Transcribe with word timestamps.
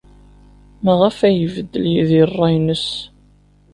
Maɣef 0.83 1.17
ay 1.27 1.37
ibeddel 1.45 1.85
Yidir 1.93 2.27
ṛṛay-nnes? 2.31 2.87